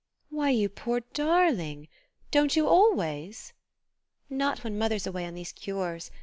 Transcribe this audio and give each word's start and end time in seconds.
"Why, 0.31 0.49
you 0.49 0.67
poor 0.67 1.01
darling! 1.13 1.87
Don't 2.31 2.55
you 2.55 2.67
always?" 2.67 3.53
"Not 4.31 4.63
when 4.63 4.75
mother's 4.79 5.05
away 5.05 5.27
on 5.27 5.35
these 5.35 5.51
cures. 5.51 6.09